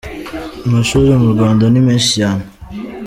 [0.67, 2.43] Amashuri mu Rwanda ni menshi cyane.